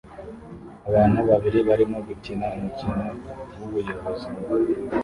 Abantu 0.89 1.19
babiri 1.29 1.59
barimo 1.69 1.97
gukina 2.07 2.45
umukino 2.57 3.05
wubuyobozi 3.57 4.27